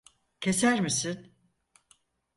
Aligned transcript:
Keser 0.41 0.79
misin? 0.81 1.33